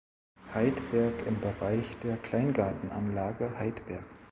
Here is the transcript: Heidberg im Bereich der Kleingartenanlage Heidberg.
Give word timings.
Heidberg 0.55 1.27
im 1.27 1.39
Bereich 1.39 1.95
der 1.99 2.17
Kleingartenanlage 2.17 3.55
Heidberg. 3.59 4.03